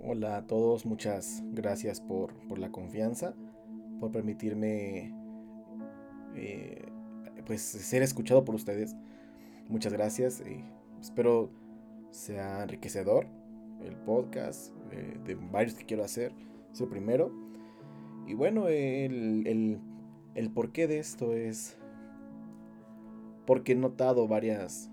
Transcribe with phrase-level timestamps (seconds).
[0.00, 3.34] Hola a todos, muchas gracias por, la confianza,
[4.00, 5.14] por permitirme
[6.34, 6.86] eh,
[7.46, 8.96] pues ser escuchado por ustedes.
[9.68, 10.40] Muchas gracias.
[10.40, 10.64] y
[11.00, 11.50] espero
[12.10, 13.26] sea enriquecedor
[13.84, 16.32] el podcast eh, de varios que quiero hacer.
[16.72, 17.32] Es el primero.
[18.26, 19.80] Y bueno, el, el,
[20.34, 21.76] el porqué de esto es
[23.46, 24.90] porque he notado varias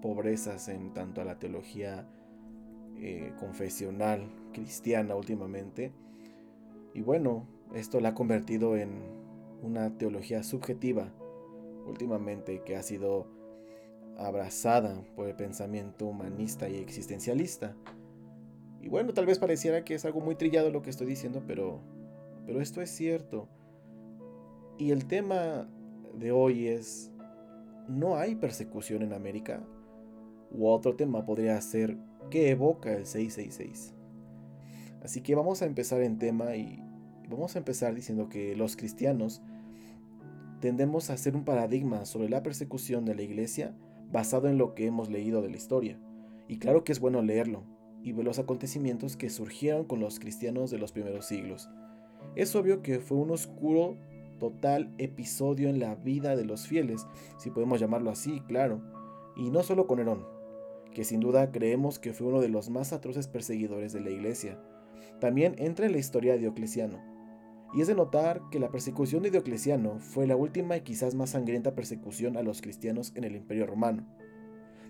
[0.00, 2.06] pobrezas en tanto a la teología
[3.04, 5.92] eh, confesional cristiana últimamente.
[6.94, 8.90] Y bueno, esto la ha convertido en
[9.60, 11.12] una teología subjetiva
[11.84, 13.26] últimamente que ha sido
[14.18, 17.74] abrazada por el pensamiento humanista y existencialista.
[18.80, 21.80] Y bueno, tal vez pareciera que es algo muy trillado lo que estoy diciendo, pero,
[22.46, 23.48] pero esto es cierto.
[24.78, 25.68] Y el tema
[26.14, 27.10] de hoy es,
[27.88, 29.60] ¿no hay persecución en América?
[30.52, 31.96] U otro tema podría ser,
[32.30, 33.94] ¿qué evoca el 666?
[35.02, 36.82] Así que vamos a empezar en tema y
[37.28, 39.42] vamos a empezar diciendo que los cristianos
[40.60, 43.74] tendemos a hacer un paradigma sobre la persecución de la iglesia
[44.12, 45.98] basado en lo que hemos leído de la historia.
[46.46, 47.64] Y claro que es bueno leerlo
[48.02, 51.68] y ver los acontecimientos que surgieron con los cristianos de los primeros siglos.
[52.36, 53.96] Es obvio que fue un oscuro,
[54.38, 57.06] total episodio en la vida de los fieles,
[57.38, 58.82] si podemos llamarlo así, claro.
[59.36, 60.26] Y no solo con Herón,
[60.94, 64.58] que sin duda creemos que fue uno de los más atroces perseguidores de la iglesia.
[65.20, 67.00] También entra en la historia de Diocleciano,
[67.74, 71.30] y es de notar que la persecución de Diocleciano fue la última y quizás más
[71.30, 74.06] sangrienta persecución a los cristianos en el Imperio Romano,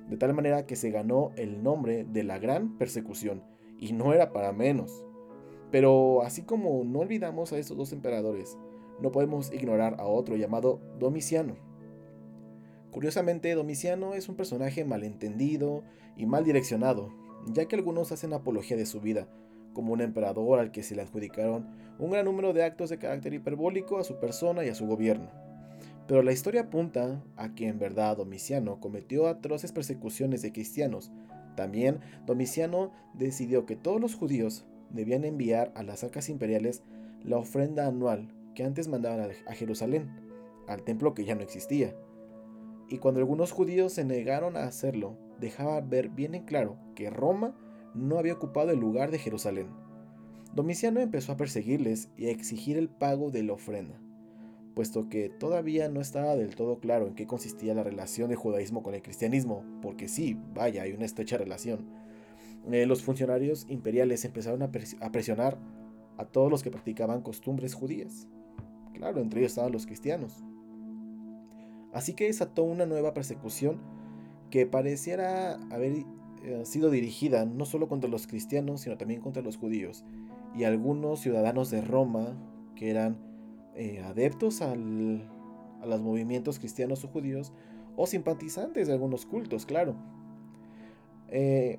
[0.08, 3.44] de tal manera que se ganó el nombre de la Gran Persecución,
[3.78, 5.04] y no era para menos.
[5.70, 8.58] Pero así como no olvidamos a estos dos emperadores,
[9.00, 11.71] no podemos ignorar a otro llamado Domiciano.
[12.92, 15.82] Curiosamente, Domiciano es un personaje malentendido
[16.14, 17.10] y mal direccionado,
[17.46, 19.26] ya que algunos hacen apología de su vida,
[19.72, 21.66] como un emperador al que se le adjudicaron
[21.98, 25.30] un gran número de actos de carácter hiperbólico a su persona y a su gobierno.
[26.06, 31.10] Pero la historia apunta a que en verdad Domiciano cometió atroces persecuciones de cristianos.
[31.56, 36.82] También Domiciano decidió que todos los judíos debían enviar a las arcas imperiales
[37.24, 40.10] la ofrenda anual que antes mandaban a Jerusalén,
[40.68, 41.94] al templo que ya no existía.
[42.92, 47.56] Y cuando algunos judíos se negaron a hacerlo, dejaba ver bien en claro que Roma
[47.94, 49.68] no había ocupado el lugar de Jerusalén.
[50.54, 53.98] Domiciano empezó a perseguirles y a exigir el pago de la ofrenda,
[54.74, 58.82] puesto que todavía no estaba del todo claro en qué consistía la relación del judaísmo
[58.82, 61.88] con el cristianismo, porque sí, vaya, hay una estrecha relación.
[62.70, 64.70] Eh, los funcionarios imperiales empezaron a,
[65.00, 65.56] a presionar
[66.18, 68.28] a todos los que practicaban costumbres judías.
[68.92, 70.44] Claro, entre ellos estaban los cristianos.
[71.92, 73.78] Así que desató una nueva persecución
[74.50, 76.04] que pareciera haber
[76.60, 80.04] ha sido dirigida no solo contra los cristianos, sino también contra los judíos
[80.56, 82.36] y algunos ciudadanos de Roma
[82.74, 83.16] que eran
[83.74, 87.52] eh, adeptos a los movimientos cristianos o judíos
[87.96, 89.94] o simpatizantes de algunos cultos, claro.
[91.28, 91.78] Eh,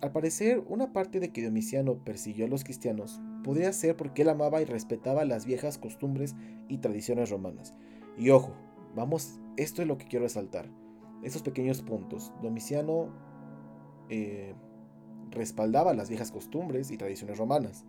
[0.00, 4.28] al parecer, una parte de que Domiciano persiguió a los cristianos podría ser porque él
[4.28, 6.34] amaba y respetaba las viejas costumbres
[6.68, 7.74] y tradiciones romanas.
[8.16, 8.54] Y ojo,
[8.94, 10.68] vamos, esto es lo que quiero resaltar.
[11.22, 12.32] Esos pequeños puntos.
[12.42, 13.08] Domiciano
[14.08, 14.54] eh,
[15.30, 17.84] respaldaba las viejas costumbres y tradiciones romanas.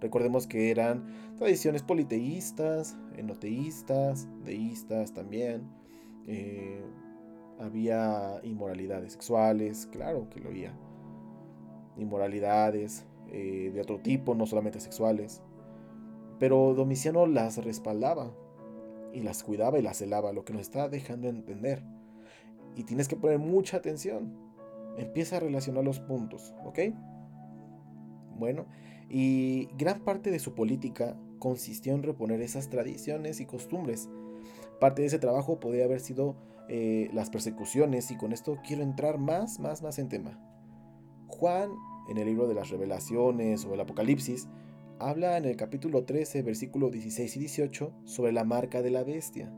[0.00, 5.68] Recordemos que eran tradiciones politeístas, enoteístas, deístas también.
[6.26, 6.82] Eh,
[7.58, 10.72] había inmoralidades sexuales, claro que lo había.
[11.98, 15.42] Inmoralidades eh, de otro tipo, no solamente sexuales.
[16.38, 18.32] Pero Domiciano las respaldaba
[19.12, 21.82] y las cuidaba y las celaba, lo que nos está dejando entender.
[22.76, 24.50] Y tienes que poner mucha atención
[24.96, 26.78] Empieza a relacionar los puntos, ¿ok?
[28.36, 28.66] Bueno,
[29.08, 34.08] y gran parte de su política consistió en reponer esas tradiciones y costumbres.
[34.78, 36.36] Parte de ese trabajo podría haber sido
[36.68, 40.38] eh, las persecuciones y con esto quiero entrar más, más, más en tema.
[41.28, 41.70] Juan,
[42.08, 44.48] en el libro de las revelaciones o el Apocalipsis,
[45.00, 49.50] habla en el capítulo 13, versículo 16 y 18 sobre la marca de la bestia.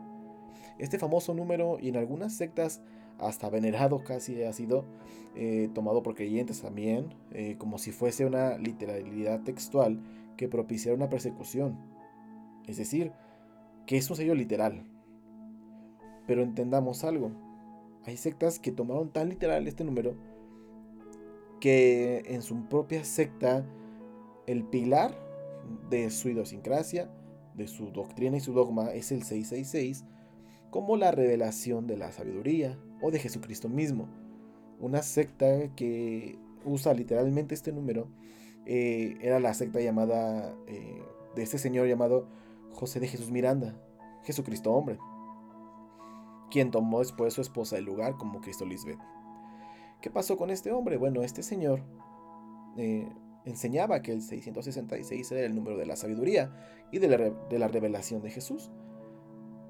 [0.79, 2.81] Este famoso número y en algunas sectas
[3.19, 4.85] hasta venerado casi ha sido
[5.35, 10.01] eh, tomado por creyentes también, eh, como si fuese una literalidad textual
[10.37, 11.77] que propiciara una persecución.
[12.67, 13.13] Es decir,
[13.87, 14.85] que es un sello literal.
[16.27, 17.33] Pero entendamos algo.
[18.05, 20.15] Hay sectas que tomaron tan literal este número
[21.61, 23.65] que en su propia secta
[24.47, 25.22] el pilar
[25.91, 27.11] de su idiosincrasia,
[27.55, 30.05] de su doctrina y su dogma es el 666
[30.71, 34.09] como la revelación de la sabiduría o de Jesucristo mismo.
[34.81, 38.09] Una secta que usa literalmente este número
[38.65, 41.03] eh, era la secta llamada eh,
[41.35, 42.27] de este señor llamado
[42.73, 43.75] José de Jesús Miranda,
[44.25, 44.99] Jesucristo hombre,
[46.51, 48.99] quien tomó después su esposa el lugar como Cristo Lisbeth.
[50.01, 50.97] ¿Qué pasó con este hombre?
[50.97, 51.83] Bueno, este señor
[52.77, 53.09] eh,
[53.45, 56.53] enseñaba que el 666 era el número de la sabiduría
[56.91, 57.09] y de
[57.59, 58.71] la, revelación de Jesús.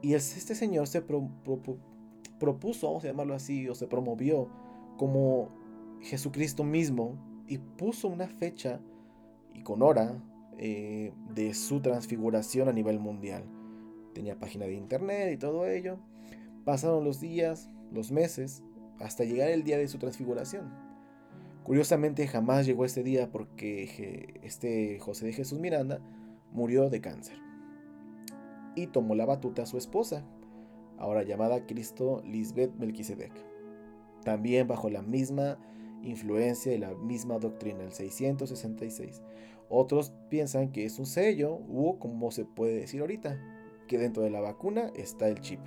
[0.03, 4.49] Y este señor se propuso, vamos a llamarlo así, o se promovió
[4.97, 5.49] como
[6.01, 7.17] Jesucristo mismo
[7.47, 8.81] y puso una fecha
[9.55, 10.23] y con hora
[10.59, 13.45] eh, de su transfiguración a nivel mundial.
[14.13, 15.99] Tenía página de internet y todo ello.
[16.65, 18.63] Pasaron los días, los meses,
[18.99, 20.92] hasta llegar el día de su transfiguración.
[21.64, 26.00] Curiosamente jamás llegó este día porque este José de Jesús Miranda
[26.50, 27.38] murió de cáncer.
[28.75, 30.25] Y tomó la batuta a su esposa,
[30.99, 33.32] ahora llamada Cristo Lisbeth Melquisedec.
[34.25, 35.59] También bajo la misma
[36.03, 39.23] influencia y la misma doctrina, el 666.
[39.69, 43.38] Otros piensan que es un sello, o como se puede decir ahorita,
[43.87, 45.61] que dentro de la vacuna está el chip.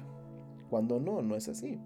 [0.69, 1.79] Cuando no, no es así.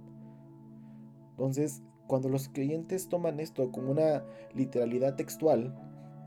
[1.31, 4.25] Entonces, cuando los creyentes toman esto como una
[4.55, 5.75] literalidad textual,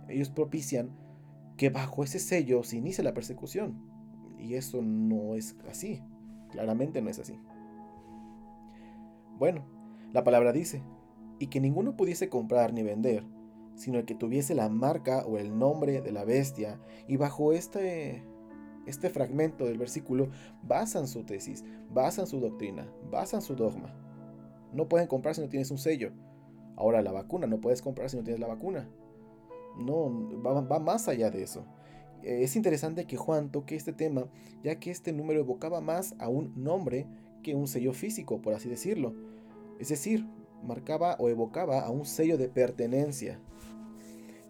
[0.08, 0.96] ellos propician
[1.56, 3.82] que bajo ese sello se inicie la persecución.
[4.38, 6.00] Y eso no es así.
[6.52, 7.36] Claramente no es así.
[9.40, 9.64] Bueno,
[10.12, 10.84] la palabra dice,
[11.40, 13.24] y que ninguno pudiese comprar ni vender,
[13.74, 18.22] sino el que tuviese la marca o el nombre de la bestia, y bajo este,
[18.86, 20.28] este fragmento del versículo
[20.62, 24.01] basan su tesis, basan su doctrina, basan su dogma.
[24.72, 26.12] No pueden comprar si no tienes un sello.
[26.76, 28.88] Ahora la vacuna, no puedes comprar si no tienes la vacuna.
[29.76, 30.10] No,
[30.42, 31.64] va, más allá de eso.
[32.22, 34.26] Eh, es interesante que Juan toque este tema,
[34.62, 37.06] ya que este número evocaba más a un nombre
[37.42, 39.14] que un sello físico, por así decirlo.
[39.78, 40.26] Es decir,
[40.62, 43.38] marcaba o evocaba a un sello de pertenencia.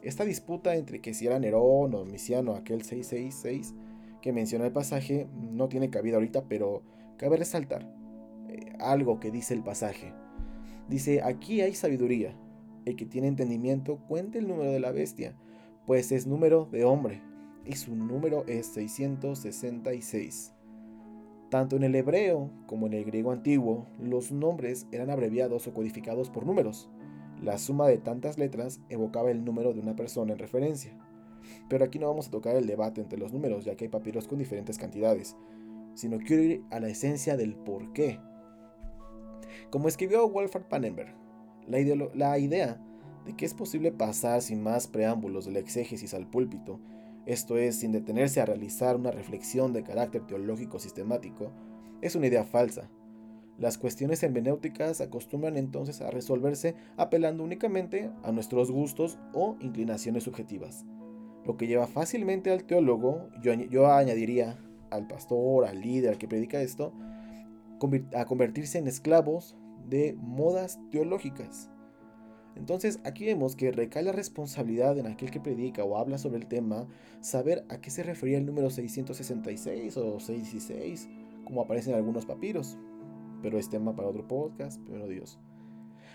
[0.02, 3.74] Esta disputa entre que si era Nerón o Domiciano, aquel 666
[4.20, 6.82] que menciona el pasaje, no tiene cabida ahorita, pero
[7.16, 8.01] cabe resaltar
[8.90, 10.12] algo que dice el pasaje.
[10.88, 12.36] Dice, aquí hay sabiduría.
[12.84, 15.36] El que tiene entendimiento cuente el número de la bestia,
[15.86, 17.22] pues es número de hombre,
[17.64, 20.52] y su número es 666.
[21.48, 26.30] Tanto en el hebreo como en el griego antiguo, los nombres eran abreviados o codificados
[26.30, 26.88] por números.
[27.42, 30.96] La suma de tantas letras evocaba el número de una persona en referencia.
[31.68, 34.28] Pero aquí no vamos a tocar el debate entre los números, ya que hay papiros
[34.28, 35.36] con diferentes cantidades,
[35.94, 38.18] sino quiero ir a la esencia del por qué
[39.70, 41.14] como escribió Wolfgang Pannenberg,
[41.66, 42.80] la, idea
[43.24, 46.80] de que es posible pasar sin más preámbulos del exégesis al púlpito,
[47.24, 51.52] esto es, sin detenerse a realizar una reflexión de carácter teológico sistemático,
[52.00, 52.90] es una idea falsa.
[53.58, 60.84] Las cuestiones hermenéuticas acostumbran entonces a resolverse apelando únicamente a nuestros gustos o inclinaciones subjetivas,
[61.44, 64.58] lo que lleva fácilmente al teólogo, yo, añadiría
[64.90, 66.92] al pastor, al líder, que predica esto,
[68.14, 69.56] a convertirse en esclavos
[69.88, 71.70] de modas teológicas.
[72.54, 76.46] Entonces aquí vemos que recae la responsabilidad en aquel que predica o habla sobre el
[76.46, 76.86] tema
[77.20, 81.08] saber a qué se refería el número 666 o 616,
[81.44, 82.78] como aparece en algunos papiros.
[83.42, 85.38] Pero es tema para otro podcast, primero Dios.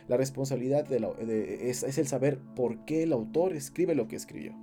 [0.07, 4.53] La responsabilidad es, es el saber por qué el autor escribe lo que escribió.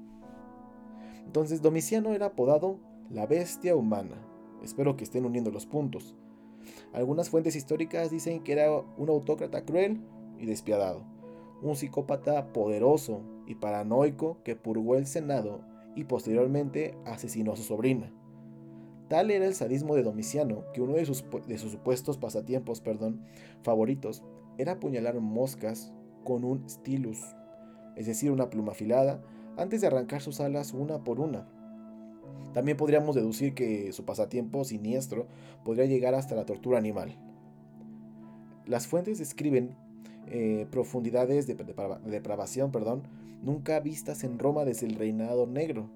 [1.26, 2.78] Entonces Domiciano era apodado
[3.10, 4.16] la bestia humana.
[4.62, 6.16] Espero que estén uniendo los puntos.
[6.92, 10.00] Algunas fuentes históricas dicen que era un autócrata cruel
[10.38, 11.04] y despiadado,
[11.62, 15.60] un psicópata poderoso y paranoico que purgó el Senado
[15.94, 18.12] y posteriormente asesinó a su sobrina.
[19.08, 23.24] Tal era el sadismo de Domiciano que uno de sus, de sus supuestos pasatiempos perdón,
[23.62, 24.24] favoritos
[24.58, 25.92] era apuñalar moscas
[26.24, 27.20] con un stylus,
[27.96, 29.22] es decir, una pluma afilada,
[29.56, 31.48] antes de arrancar sus alas una por una,
[32.52, 35.26] también podríamos deducir que su pasatiempo siniestro
[35.64, 37.16] podría llegar hasta la tortura animal.
[38.66, 39.76] Las fuentes describen
[40.28, 43.02] eh, profundidades de, depravación perdón,
[43.42, 45.90] nunca vistas en Roma desde el reinado negro.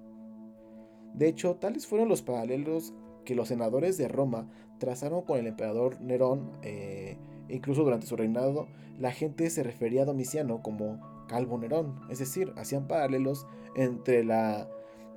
[1.13, 2.93] De hecho, tales fueron los paralelos
[3.25, 6.51] que los senadores de Roma trazaron con el emperador Nerón.
[6.61, 7.17] Eh,
[7.47, 8.67] incluso durante su reinado,
[8.99, 14.67] la gente se refería a Domiciano como Calvo Nerón, es decir, hacían paralelos entre la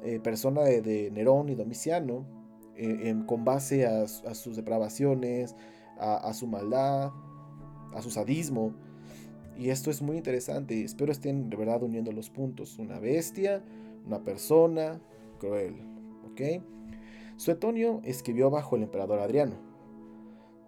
[0.05, 2.27] eh, persona de, Nerón y Domiciano,
[2.77, 5.55] eh, con base a, sus depravaciones,
[5.99, 7.13] a, su maldad,
[7.95, 8.75] a su sadismo.
[9.57, 10.83] Y esto es muy interesante.
[10.83, 12.79] Espero estén de verdad uniendo los puntos.
[12.79, 13.63] Una bestia,
[14.07, 15.01] una persona
[15.39, 15.77] cruel.
[16.31, 16.63] ¿Ok?
[17.37, 19.55] Suetonio escribió bajo el emperador Adriano.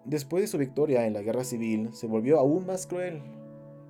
[0.05, 3.21] Después de su victoria en la guerra civil, se volvió aún más cruel.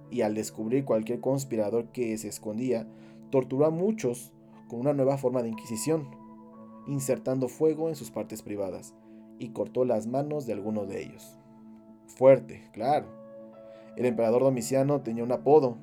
[0.09, 2.87] Y al descubrir cualquier conspirador que se escondía,
[3.31, 4.31] torturó a muchos
[4.67, 6.09] con una nueva forma de inquisición,
[6.87, 8.93] insertando fuego en sus partes privadas,
[9.39, 11.37] y cortó las manos de algunos de ellos.
[12.07, 13.07] Fuerte, claro.
[13.97, 15.77] El emperador Domiciano tenía un apodo,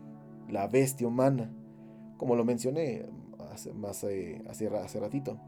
[0.48, 1.50] la bestia humana,
[2.16, 3.06] como lo mencioné
[3.52, 5.38] hace, más, eh, hace, hace ratito.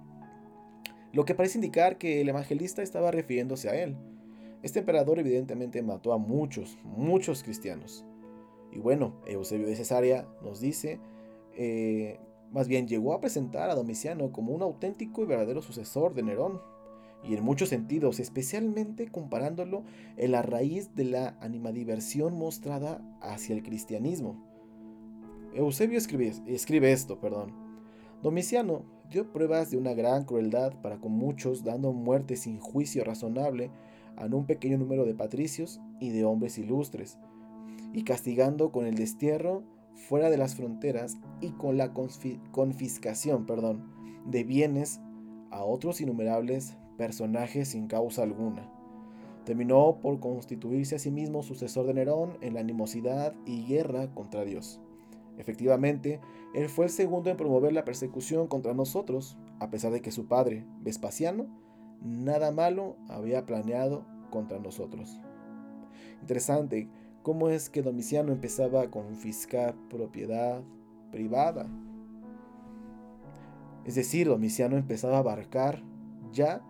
[1.12, 3.96] Lo que parece indicar que el evangelista estaba refiriéndose a él.
[4.62, 8.04] Este emperador evidentemente mató a muchos, muchos cristianos.
[8.72, 10.98] Y bueno, Eusebio de Cesarea nos dice,
[11.56, 12.18] eh,
[12.54, 16.60] más bien llegó a presentar a Domiciano como un auténtico y verdadero sucesor de Nerón,
[17.24, 19.82] y en muchos sentidos, especialmente comparándolo
[20.16, 24.36] en la raíz de la animadiversión mostrada hacia el cristianismo.
[25.52, 27.52] Eusebio escribe, esto, perdón.
[28.22, 33.72] Domiciano dio pruebas de una gran crueldad para con muchos, dando muerte sin juicio razonable
[34.16, 37.18] a un pequeño número de patricios y de hombres ilustres,
[37.92, 43.92] y castigando con el destierro fuera de las fronteras y con la confiscación perdón,
[44.26, 45.00] de bienes
[45.50, 48.70] a otros innumerables personajes sin causa alguna.
[49.44, 54.44] Terminó por constituirse a sí mismo sucesor de Nerón en la animosidad y guerra contra
[54.44, 54.80] Dios.
[55.36, 56.20] Efectivamente,
[56.54, 60.26] él fue el segundo en promover la persecución contra nosotros, a pesar de que su
[60.28, 61.46] padre, Vespasiano,
[62.00, 65.20] nada malo había planeado contra nosotros.
[66.20, 66.88] Interesante
[67.24, 70.62] cómo es que Domiciano empezaba a confiscar propiedad
[71.10, 71.66] privada.
[73.84, 75.82] Es decir, Domiciano empezaba a abarcar
[76.32, 76.62] ya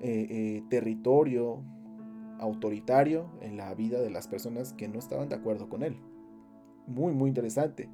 [0.00, 1.62] eh, eh, territorio
[2.40, 5.96] autoritario en la vida de las personas que no estaban de acuerdo con él
[6.90, 7.88] muy, muy interesante.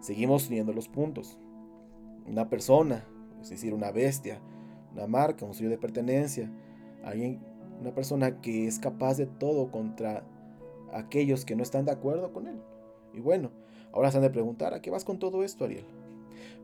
[0.00, 1.38] Seguimos teniendo los puntos.
[2.26, 3.04] Una persona,
[3.40, 4.40] es decir, una bestia,
[4.92, 6.50] una marca, un sello de pertenencia,
[7.02, 7.40] alguien,
[7.80, 10.24] una persona que es capaz de todo contra
[10.92, 12.60] aquellos que no están de acuerdo con él.
[13.12, 13.50] Y bueno,
[13.92, 15.84] ahora se han de preguntar, ¿a qué vas con todo esto, Ariel?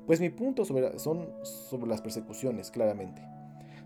[0.06, 3.22] Pues mi punto sobre, son sobre las persecuciones, claramente.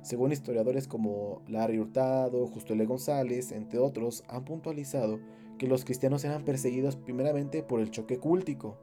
[0.02, 2.84] Según historiadores como Larry Hurtado, Justo L.
[2.86, 5.20] González, entre otros, han puntualizado
[5.58, 8.78] que los cristianos eran perseguidos primeramente por el choque cúltico,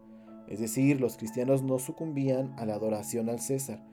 [0.48, 3.84] es decir, los cristianos no sucumbían a la adoración al César,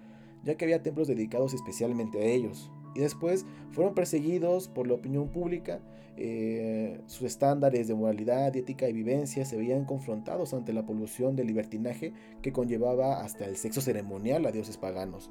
[0.42, 5.28] ya que había templos dedicados especialmente a ellos, y después fueron perseguidos por la opinión
[5.28, 5.80] pública,
[6.16, 11.46] eh, sus estándares de moralidad, ética y vivencia se veían confrontados ante la polución del
[11.46, 15.30] libertinaje que conllevaba hasta el sexo ceremonial a dioses paganos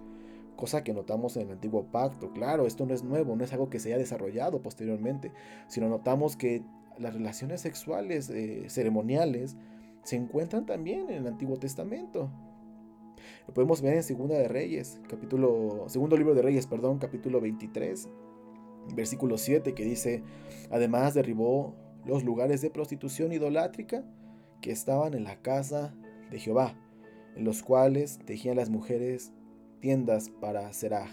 [0.55, 2.31] cosa que notamos en el antiguo pacto.
[2.31, 5.33] Claro, esto no es nuevo, no es algo que se haya desarrollado posteriormente,
[5.67, 6.63] sino notamos que
[6.97, 9.57] las relaciones sexuales eh, ceremoniales
[10.03, 12.29] se encuentran también en el Antiguo Testamento.
[13.47, 18.09] Lo podemos ver en Segunda de Reyes, capítulo, segundo libro de Reyes, perdón, capítulo 23,
[18.93, 20.23] versículo 7, que dice,
[20.71, 24.03] además derribó los lugares de prostitución idolátrica
[24.61, 25.93] que estaban en la casa
[26.31, 26.75] de Jehová,
[27.35, 29.31] en los cuales tejían las mujeres
[29.79, 31.09] tiendas para Seraj.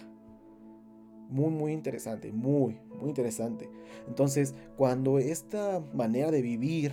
[1.28, 3.70] Muy, muy interesante, muy, muy interesante.
[4.06, 6.92] Entonces, cuando esta manera de vivir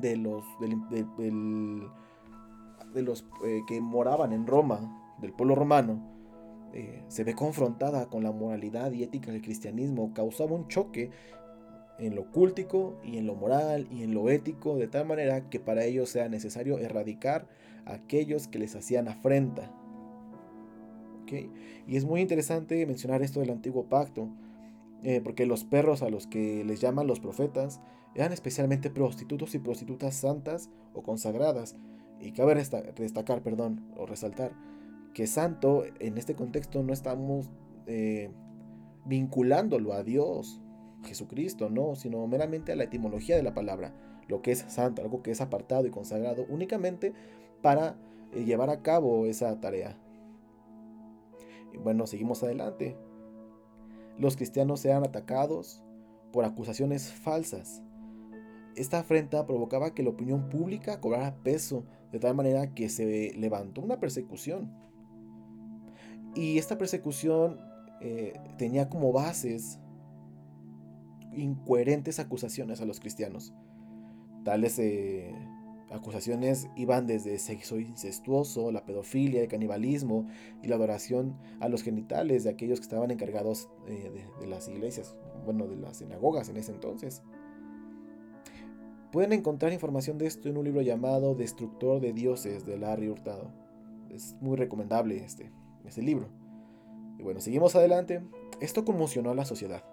[0.00, 0.44] de los,
[2.94, 6.00] de los eh, que moraban en Roma, del pueblo romano,
[6.72, 11.10] eh, se ve confrontada con la moralidad y ética del cristianismo, causaba un choque
[11.98, 15.60] en lo cultico y en lo moral y en lo ético, de tal manera que
[15.60, 17.46] para ellos sea necesario erradicar
[17.84, 19.70] a aquellos que les hacían afrenta
[21.86, 24.28] y es muy interesante mencionar esto del antiguo pacto,
[25.02, 27.80] eh, porque los perros a los que les llaman los profetas
[28.14, 31.76] eran especialmente prostitutos y prostitutas santas o consagradas.
[32.20, 34.52] Y cabe destacar, perdón, o resaltar,
[35.12, 37.50] que santo en este contexto no estamos
[37.86, 38.30] eh,
[39.04, 40.60] vinculándolo a Dios,
[41.04, 43.94] Jesucristo, no, sino meramente a la etimología de la palabra,
[44.28, 47.12] lo que es santo, algo que es apartado y consagrado únicamente
[47.62, 47.96] para
[48.32, 49.96] eh, llevar a cabo esa tarea.
[51.82, 52.96] Bueno, seguimos adelante.
[54.18, 55.82] Los cristianos eran atacados
[56.32, 57.82] por acusaciones falsas.
[58.76, 63.80] Esta afrenta provocaba que la opinión pública cobrara peso, de tal manera que se levantó
[63.80, 64.72] una persecución.
[66.36, 67.58] Y esta persecución
[68.00, 69.80] eh, tenía como bases
[71.32, 73.52] incoherentes acusaciones a los cristianos.
[74.44, 75.34] Tales eh,
[75.90, 80.28] acusaciones iban desde sexo incestuoso, la pedofilia, el canibalismo
[80.62, 85.16] y la adoración a los genitales de aquellos que estaban encargados eh, de, las iglesias,
[85.44, 87.24] bueno, de las sinagogas en ese entonces.
[89.14, 93.52] Pueden encontrar información de esto en un libro llamado Destructor de Dioses de Larry Hurtado.
[94.10, 95.52] Es muy recomendable este,
[95.84, 96.30] este libro.
[97.16, 98.24] Y bueno, seguimos adelante.
[98.60, 99.84] Esto conmocionó a la sociedad,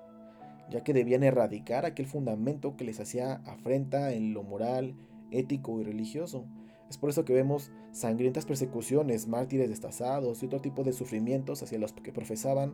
[0.72, 4.96] ya que debían erradicar aquel fundamento que les hacía afrenta en lo moral,
[5.30, 6.48] ético y religioso.
[6.90, 11.78] Es por eso que vemos sangrientas persecuciones, mártires destazados y otro tipo de sufrimientos hacia
[11.78, 12.74] los que profesaban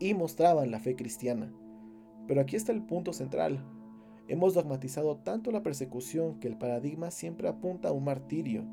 [0.00, 1.52] y mostraban la fe cristiana.
[2.26, 3.64] Pero aquí está el punto central.
[4.28, 8.64] Hemos dogmatizado tanto la persecución que el paradigma siempre apunta a un martirio,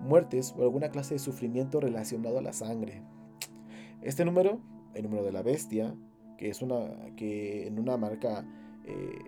[0.00, 3.02] muertes o alguna clase de sufrimiento relacionado a la sangre.
[4.02, 4.60] Este número,
[4.94, 5.94] el número de la bestia,
[6.36, 8.46] que es una que en una marca
[8.84, 9.18] eh,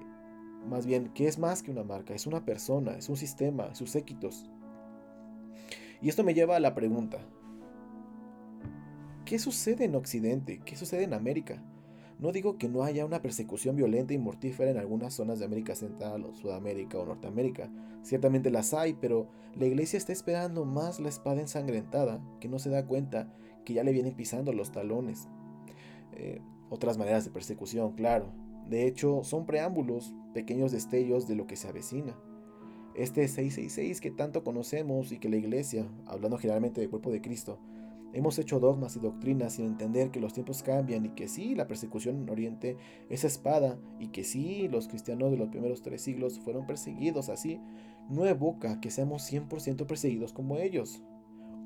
[0.69, 3.91] más bien que es más que una marca, es una persona, es un sistema, sus
[3.91, 4.49] séquitos,
[6.03, 7.19] y esto me lleva a la pregunta,
[9.25, 10.61] ¿qué sucede en Occidente?
[10.65, 11.63] ¿Qué sucede en América?
[12.23, 15.75] No digo que no haya una persecución violenta y mortífera en algunas zonas de América
[15.75, 17.69] Central o Sudamérica o Norteamérica.
[18.03, 19.27] Ciertamente las hay, pero
[19.57, 23.83] la iglesia está esperando más la espada ensangrentada, que no se da cuenta que ya
[23.83, 25.27] le vienen pisando los talones.
[26.13, 28.33] Eh, otras maneras de persecución, claro.
[28.69, 32.17] De hecho, son preámbulos, pequeños destellos de lo que se avecina.
[32.95, 37.59] Este 666 que tanto conocemos y que la iglesia, hablando generalmente del cuerpo de Cristo,
[38.13, 41.67] hemos hecho dogmas y doctrinas sin entender que los tiempos cambian y que sí, la
[41.67, 42.77] persecución en Oriente
[43.09, 47.61] es espada y que sí, los cristianos de los primeros tres siglos fueron perseguidos así,
[48.09, 51.03] no evoca que seamos 100% perseguidos como ellos.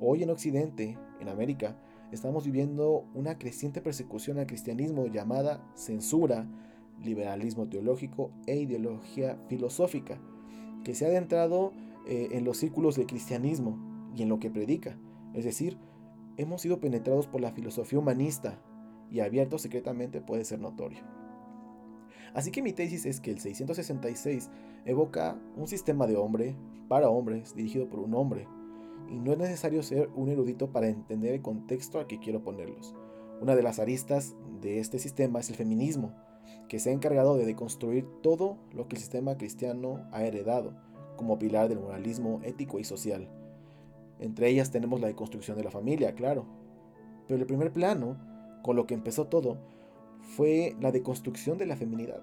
[0.00, 1.76] Hoy en Occidente, en América,
[2.12, 6.46] estamos viviendo una creciente persecución al cristianismo llamada censura,
[7.02, 10.18] liberalismo teológico e ideología filosófica
[10.84, 11.72] que se ha adentrado
[12.06, 13.78] eh, en los círculos del cristianismo
[14.14, 14.96] y en lo que predica.
[15.34, 15.76] Es decir,
[16.36, 18.58] hemos sido penetrados por la filosofía humanista
[19.10, 21.00] y abierto secretamente puede ser notorio.
[22.34, 24.50] Así que mi tesis es que el 666
[24.84, 26.54] evoca un sistema de hombre
[26.88, 28.46] para hombres dirigido por un hombre,
[29.08, 32.94] y no es necesario ser un erudito para entender el contexto al que quiero ponerlos.
[33.40, 36.12] Una de las aristas de este sistema es el feminismo,
[36.68, 40.74] que se ha encargado de deconstruir todo lo que el sistema cristiano ha heredado
[41.16, 43.30] como pilar del moralismo ético y social.
[44.18, 46.46] Entre ellas tenemos la deconstrucción de la familia, claro.
[47.26, 48.16] Pero el primer plano,
[48.62, 49.58] con lo que empezó todo,
[50.20, 52.22] fue la deconstrucción de la feminidad.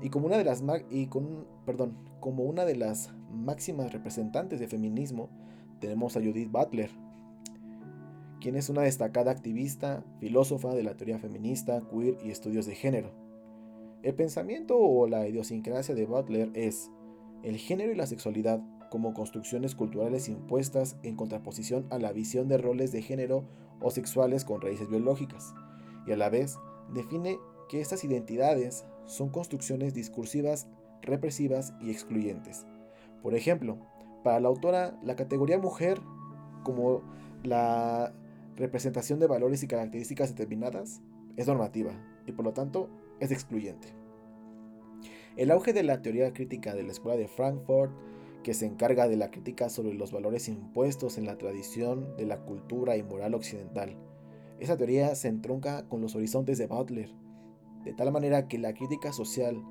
[0.00, 4.68] Y como una de las y con, perdón, como una de las máximas representantes de
[4.68, 5.28] feminismo,
[5.80, 6.90] tenemos a Judith Butler,
[8.40, 13.12] quien es una destacada activista, filósofa de la teoría feminista, queer y estudios de género.
[14.02, 16.90] El pensamiento o la idiosincrasia de Butler es
[17.44, 18.60] el género y la sexualidad
[18.92, 23.42] como construcciones culturales impuestas en contraposición a la visión de roles de género
[23.80, 25.54] o sexuales con raíces biológicas,
[26.06, 26.58] y a la vez
[26.92, 27.38] define
[27.70, 30.68] que estas identidades son construcciones discursivas,
[31.00, 32.66] represivas y excluyentes.
[33.22, 33.78] Por ejemplo,
[34.24, 35.98] para la autora, la categoría mujer
[36.62, 37.00] como
[37.44, 38.12] la
[38.56, 41.00] representación de valores y características determinadas
[41.38, 41.92] es normativa
[42.26, 43.88] y por lo tanto es excluyente.
[45.38, 47.90] El auge de la teoría crítica de la Escuela de Frankfurt,
[48.42, 52.40] que se encarga de la crítica sobre los valores impuestos en la tradición de la
[52.40, 53.96] cultura y moral occidental.
[54.60, 57.10] Esa teoría se entronca con los horizontes de Butler,
[57.84, 59.62] de tal manera que la crítica social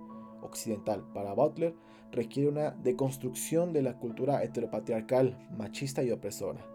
[0.42, 1.76] occidental para Butler
[2.12, 6.66] requiere una deconstrucción de la cultura heteropatriarcal, machista y opresora.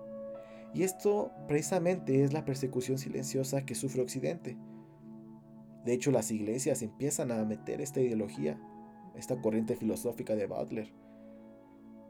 [0.72, 4.56] Y esto precisamente es la persecución silenciosa que sufre Occidente
[5.86, 8.58] de hecho, las iglesias empiezan a meter esta ideología,
[9.14, 10.92] esta corriente filosófica de Butler.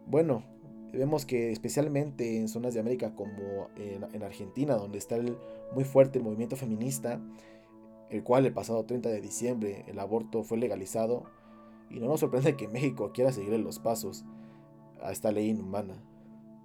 [0.06, 0.44] Bueno,
[0.92, 5.16] vemos que especialmente en zonas de América como en, Argentina, donde está
[5.74, 7.20] muy fuerte el movimiento feminista,
[8.10, 11.24] el cual el pasado 30 de diciembre el aborto fue legalizado,
[11.90, 14.24] y no nos sorprende que México quiera seguir los pasos
[15.02, 16.02] a esta ley inhumana.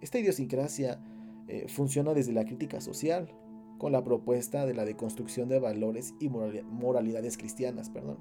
[0.01, 0.99] Esta idiosincrasia
[1.47, 3.29] eh, funciona desde la crítica social,
[3.77, 7.89] con la propuesta de la deconstrucción de valores y moralidades cristianas.
[7.89, 8.19] Perdón.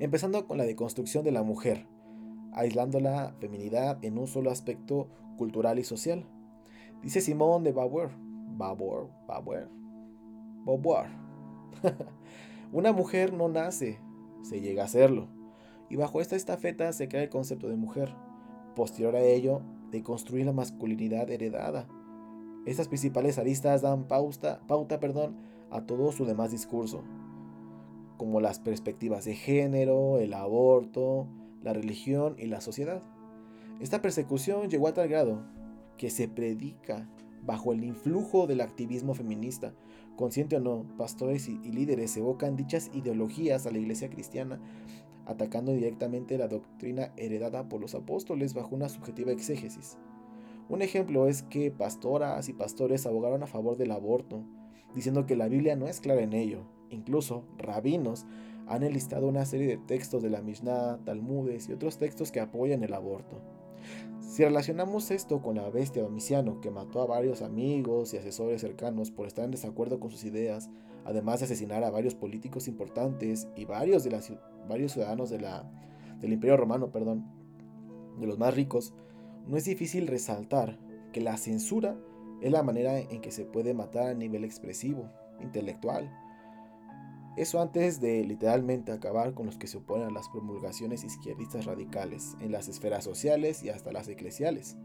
[0.00, 1.86] Empezando con la deconstrucción de la mujer,
[2.52, 6.24] aislando la feminidad en un solo aspecto cultural y social.
[7.02, 8.10] Dice Simón de Beauvoir,
[8.56, 9.68] Beauvoir, Beauvoir,
[10.64, 11.06] Beauvoir.
[12.72, 13.98] Una mujer no nace,
[14.42, 15.28] se llega a serlo.
[15.88, 18.14] Y bajo esta estafeta se crea el concepto de mujer.
[18.76, 21.88] Posterior a ello, de construir la masculinidad heredada,
[22.66, 25.36] estas principales aristas dan pauta, pauta perdón,
[25.70, 27.02] a todo su demás discurso,
[28.18, 31.26] como las perspectivas de género, el aborto,
[31.62, 33.02] la religión y la sociedad.
[33.80, 35.42] Esta persecución llegó a tal grado
[35.96, 37.08] que se predica
[37.42, 39.74] bajo el influjo del activismo feminista.
[40.16, 44.60] Consciente o no, pastores y, líderes evocan dichas ideologías a la iglesia cristiana,
[45.26, 49.96] atacando directamente la doctrina heredada por los apóstoles bajo una subjetiva exégesis.
[50.68, 54.44] Un ejemplo es que pastoras y pastores abogaron a favor del aborto,
[54.94, 56.64] diciendo que la Biblia no es clara en ello.
[56.90, 58.26] Incluso rabinos
[58.70, 62.84] han enlistado una serie de textos de la Mishnah, Talmudes y otros textos que apoyan
[62.84, 63.42] el aborto.
[64.20, 69.10] Si relacionamos esto con la bestia Domiciano, que mató a varios amigos y asesores cercanos
[69.10, 70.70] por estar en desacuerdo con sus ideas,
[71.04, 74.16] además de asesinar a varios políticos importantes y varios, de
[74.68, 77.24] varios ciudadanos del Imperio Romano, perdón,
[78.20, 78.94] de los más ricos,
[79.48, 80.78] no es difícil resaltar
[81.12, 81.96] que la censura
[82.40, 86.08] es la manera en que se puede matar a nivel expresivo, intelectual.
[87.36, 92.36] Eso antes de literalmente acabar con los que se oponen a las promulgaciones izquierdistas radicales
[92.40, 94.76] en las esferas sociales y hasta las eclesiales.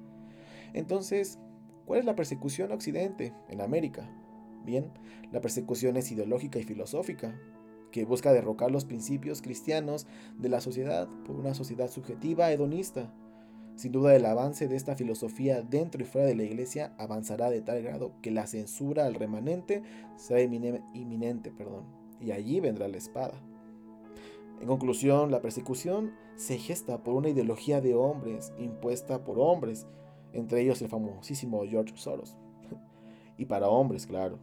[0.73, 1.39] Entonces,
[1.85, 4.09] ¿cuál es la persecución Occidente en América?
[4.63, 4.91] Bien,
[5.31, 7.35] la persecución es ideológica y filosófica,
[7.91, 10.05] que busca derrocar los principios cristianos
[10.37, 13.13] de la sociedad por una sociedad subjetiva hedonista.
[13.75, 17.61] Sin duda el avance de esta filosofía dentro y fuera de la iglesia avanzará de
[17.61, 19.81] tal grado que la censura al remanente
[20.17, 23.41] será inminente, perdón, y allí vendrá la espada.
[24.61, 29.87] En conclusión, la persecución se gesta por una ideología de hombres impuesta por hombres,
[30.33, 32.37] entre ellos el famosísimo George Soros.
[33.37, 34.39] y para hombres, claro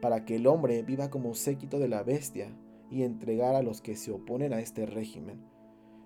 [0.00, 2.56] para que el hombre viva como séquito de la bestia
[2.90, 5.40] y entregar a los que se oponen a este régimen.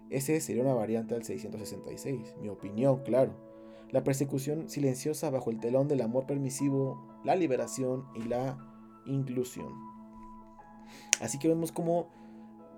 [0.09, 3.35] Ese sería una variante del 666, mi opinión, claro.
[3.91, 8.59] La persecución silenciosa bajo el telón del amor permisivo, la liberación y la
[9.05, 9.90] inclusión.
[11.21, 12.09] Así que vemos cómo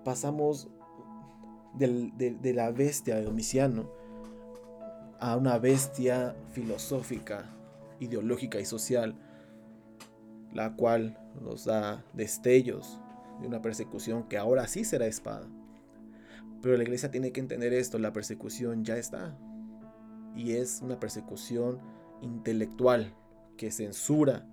[0.05, 0.69] pasamos
[1.75, 3.91] de, de la bestia de Domiciano
[5.21, 7.47] a una bestia filosófica,
[8.01, 9.17] ideológica y social
[10.53, 13.01] la cual nos da destellos
[13.41, 15.49] de una persecución que ahora sí será espada.
[16.61, 19.37] Pero la iglesia tiene que entender esto, la persecución ya está.
[20.37, 21.81] Y es una persecución
[22.21, 23.15] intelectual
[23.57, 24.47] que censura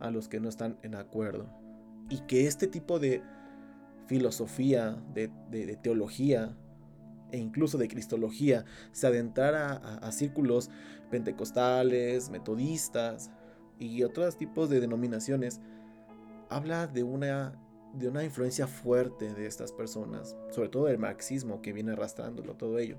[0.00, 1.46] a los que no están en acuerdo.
[2.10, 3.22] Y que este tipo de
[4.06, 5.28] filosofía, de,
[5.82, 6.54] teología
[7.32, 10.68] e incluso de cristología se adentrara a círculos
[11.10, 13.30] pentecostales, metodistas,
[13.80, 15.60] y otros tipos de denominaciones,
[16.50, 17.58] habla de una,
[17.94, 22.78] de una influencia fuerte de estas personas, sobre todo el marxismo que viene arrastrándolo todo
[22.78, 22.98] ello.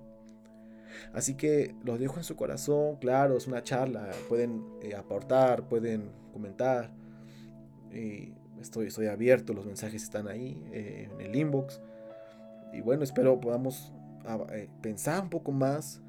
[1.13, 6.11] Así que los dejo en su corazón, claro, es una charla, pueden eh, aportar, pueden
[6.33, 6.91] comentar.
[8.61, 11.81] Estoy, estoy abierto, los mensajes están ahí eh, en el inbox.
[12.73, 13.93] Y bueno, espero podamos
[14.51, 16.01] eh, pensar un poco más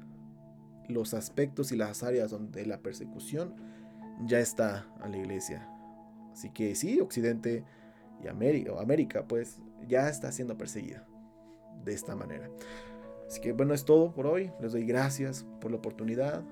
[0.87, 3.55] los aspectos y las áreas donde la persecución
[4.25, 5.69] ya está a la iglesia.
[6.31, 7.63] Así que sí, Occidente
[8.23, 11.05] y América, América, pues ya está siendo perseguida
[11.83, 12.49] de esta manera.
[13.27, 14.51] Así que bueno, es todo por hoy.
[14.61, 16.43] Les doy gracias por la oportunidad.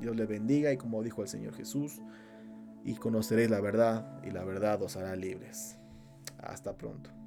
[0.00, 2.00] Dios les bendiga y como dijo el Señor Jesús,
[2.84, 5.78] y conoceréis la verdad y la verdad os hará libres.
[6.38, 7.17] Hasta pronto.